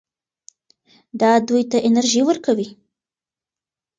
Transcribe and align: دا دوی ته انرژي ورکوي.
دا 1.19 1.31
دوی 1.47 1.63
ته 1.71 1.77
انرژي 1.87 2.21
ورکوي. 2.25 2.67